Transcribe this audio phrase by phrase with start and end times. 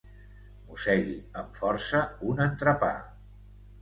[0.69, 2.03] Mossegui amb força
[2.33, 2.91] un entrepà.